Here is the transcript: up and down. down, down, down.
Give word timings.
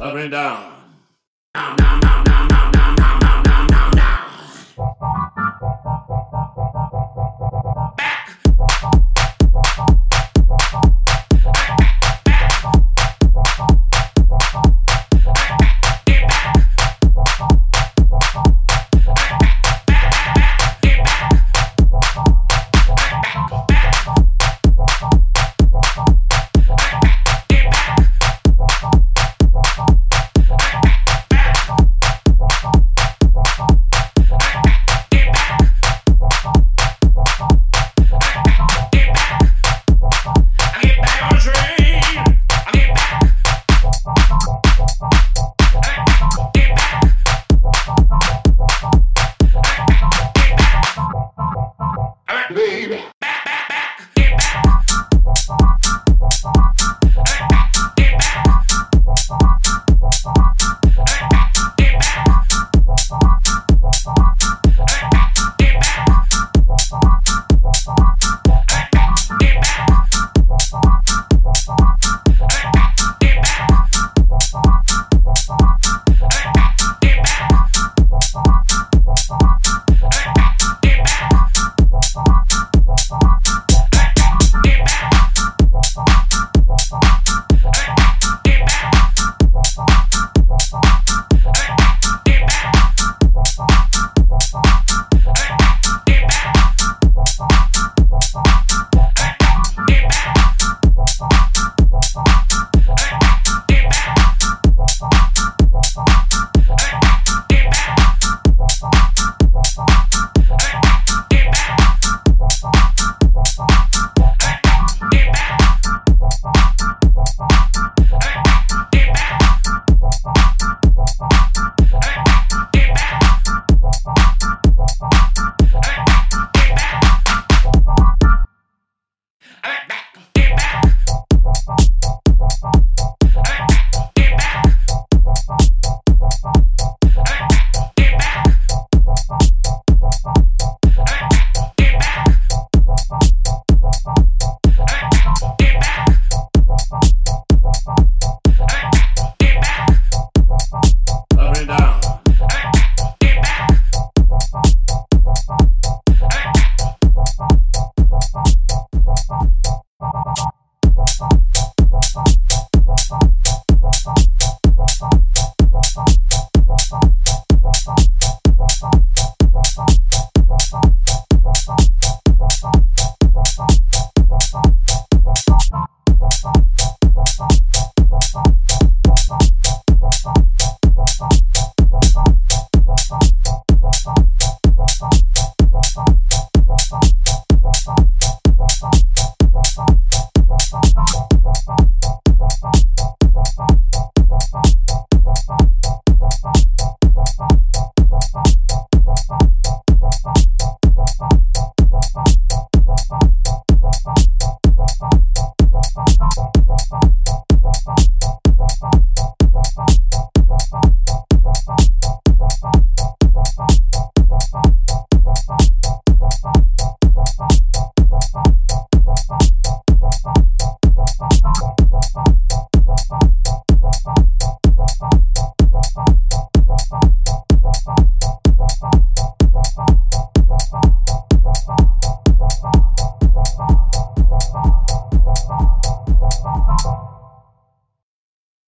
up 0.00 0.14
and 0.14 0.30
down. 0.30 0.72
down, 1.54 1.76
down, 1.76 2.00
down. 2.00 2.17